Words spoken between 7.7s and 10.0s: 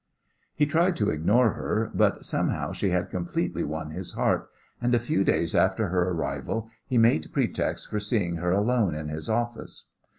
for seeing her alone in his office.